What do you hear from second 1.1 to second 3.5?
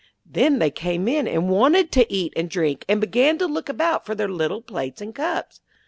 and wanted to eat and drink, and began to